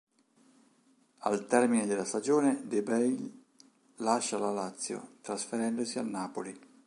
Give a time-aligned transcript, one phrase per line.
[1.19, 3.43] Al termine della stagione De Bail
[3.97, 6.59] lascia la Lazio, trasferendosi al Napoli.